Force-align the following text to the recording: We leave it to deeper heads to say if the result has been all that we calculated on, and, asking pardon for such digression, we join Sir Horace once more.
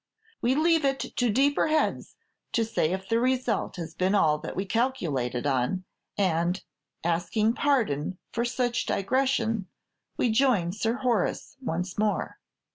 We 0.41 0.55
leave 0.55 0.83
it 0.83 0.97
to 1.01 1.29
deeper 1.29 1.67
heads 1.67 2.15
to 2.53 2.65
say 2.65 2.91
if 2.91 3.07
the 3.07 3.19
result 3.19 3.75
has 3.75 3.93
been 3.93 4.15
all 4.15 4.39
that 4.39 4.55
we 4.55 4.65
calculated 4.65 5.45
on, 5.45 5.83
and, 6.17 6.59
asking 7.03 7.53
pardon 7.53 8.17
for 8.33 8.43
such 8.43 8.87
digression, 8.87 9.67
we 10.17 10.31
join 10.31 10.71
Sir 10.71 10.93
Horace 10.95 11.55
once 11.61 11.99
more. 11.99 12.39